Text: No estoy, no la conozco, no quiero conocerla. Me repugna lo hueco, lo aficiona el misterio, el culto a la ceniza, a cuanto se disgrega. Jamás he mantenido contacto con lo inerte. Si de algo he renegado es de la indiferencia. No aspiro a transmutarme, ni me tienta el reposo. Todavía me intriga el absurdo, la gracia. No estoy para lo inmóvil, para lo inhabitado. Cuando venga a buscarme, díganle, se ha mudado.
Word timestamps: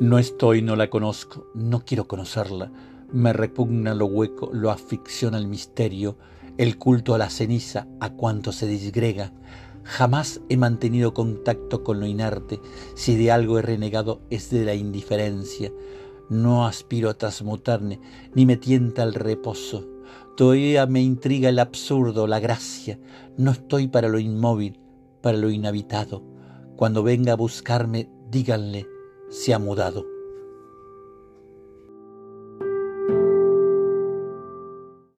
No 0.00 0.18
estoy, 0.18 0.62
no 0.62 0.76
la 0.76 0.88
conozco, 0.88 1.50
no 1.54 1.84
quiero 1.84 2.08
conocerla. 2.08 2.72
Me 3.12 3.34
repugna 3.34 3.94
lo 3.94 4.06
hueco, 4.06 4.48
lo 4.50 4.70
aficiona 4.70 5.36
el 5.36 5.46
misterio, 5.46 6.16
el 6.56 6.78
culto 6.78 7.14
a 7.14 7.18
la 7.18 7.28
ceniza, 7.28 7.86
a 8.00 8.14
cuanto 8.14 8.50
se 8.50 8.66
disgrega. 8.66 9.30
Jamás 9.84 10.40
he 10.48 10.56
mantenido 10.56 11.12
contacto 11.12 11.84
con 11.84 12.00
lo 12.00 12.06
inerte. 12.06 12.62
Si 12.94 13.14
de 13.14 13.30
algo 13.30 13.58
he 13.58 13.62
renegado 13.62 14.22
es 14.30 14.48
de 14.48 14.64
la 14.64 14.74
indiferencia. 14.74 15.70
No 16.30 16.66
aspiro 16.66 17.10
a 17.10 17.18
transmutarme, 17.18 18.00
ni 18.34 18.46
me 18.46 18.56
tienta 18.56 19.02
el 19.02 19.12
reposo. 19.12 19.86
Todavía 20.34 20.86
me 20.86 21.02
intriga 21.02 21.50
el 21.50 21.58
absurdo, 21.58 22.26
la 22.26 22.40
gracia. 22.40 22.98
No 23.36 23.50
estoy 23.50 23.86
para 23.86 24.08
lo 24.08 24.18
inmóvil, 24.18 24.80
para 25.20 25.36
lo 25.36 25.50
inhabitado. 25.50 26.22
Cuando 26.76 27.02
venga 27.02 27.34
a 27.34 27.36
buscarme, 27.36 28.08
díganle, 28.30 28.86
se 29.30 29.54
ha 29.54 29.58
mudado. 29.58 30.19